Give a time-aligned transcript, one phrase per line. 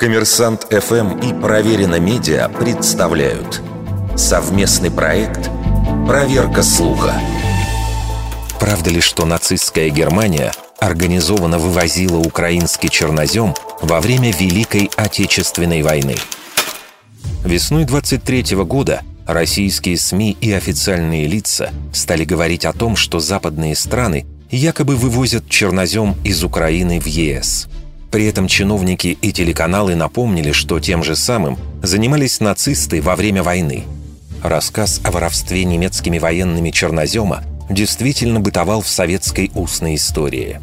[0.00, 3.60] Коммерсант ФМ и Проверено Медиа представляют
[4.16, 5.50] совместный проект
[6.06, 7.12] «Проверка слуха».
[8.58, 16.14] Правда ли, что нацистская Германия организованно вывозила украинский чернозем во время Великой Отечественной войны?
[17.44, 24.24] Весной 23 года российские СМИ и официальные лица стали говорить о том, что западные страны
[24.50, 27.68] якобы вывозят чернозем из Украины в ЕС.
[28.10, 33.84] При этом чиновники и телеканалы напомнили, что тем же самым занимались нацисты во время войны.
[34.42, 40.60] Рассказ о воровстве немецкими военными чернозема действительно бытовал в советской устной истории.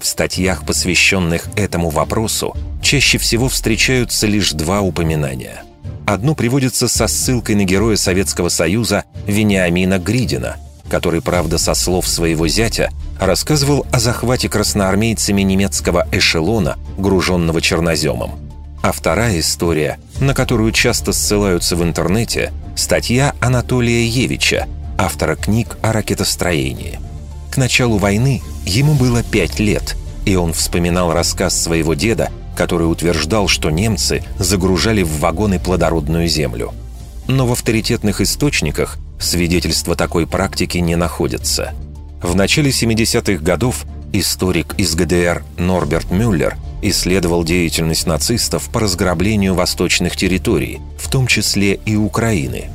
[0.00, 5.62] В статьях, посвященных этому вопросу, чаще всего встречаются лишь два упоминания.
[6.06, 10.56] Одно приводится со ссылкой на героя Советского Союза Вениамина Гридина–
[10.88, 18.32] который, правда, со слов своего зятя, рассказывал о захвате красноармейцами немецкого эшелона, груженного черноземом.
[18.82, 25.92] А вторая история, на которую часто ссылаются в интернете, статья Анатолия Евича, автора книг о
[25.92, 27.00] ракетостроении.
[27.50, 33.48] К началу войны ему было пять лет, и он вспоминал рассказ своего деда, который утверждал,
[33.48, 36.72] что немцы загружали в вагоны плодородную землю.
[37.26, 41.72] Но в авторитетных источниках свидетельства такой практики не находятся.
[42.22, 50.16] В начале 70-х годов историк из ГДР Норберт Мюллер исследовал деятельность нацистов по разграблению восточных
[50.16, 52.70] территорий, в том числе и Украины.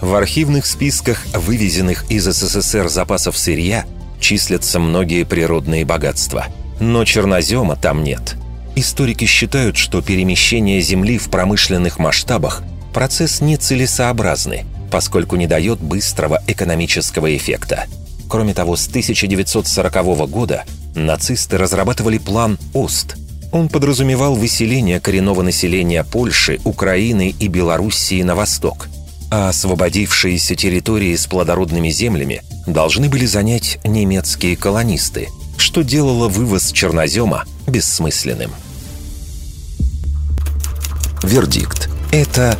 [0.00, 3.84] В архивных списках вывезенных из СССР запасов сырья
[4.20, 6.46] числятся многие природные богатства,
[6.80, 8.36] но чернозема там нет.
[8.74, 12.62] Историки считают, что перемещение Земли в промышленных масштабах–
[12.94, 17.86] процесс нецелесообразный, поскольку не дает быстрого экономического эффекта.
[18.28, 23.16] Кроме того, с 1940 года нацисты разрабатывали план «Ост».
[23.52, 28.88] Он подразумевал выселение коренного населения Польши, Украины и Белоруссии на восток,
[29.30, 37.44] а освободившиеся территории с плодородными землями должны были занять немецкие колонисты, что делало вывоз чернозема
[37.66, 38.52] бессмысленным.
[41.22, 41.88] Вердикт.
[42.10, 42.58] Это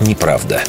[0.00, 0.62] неправда.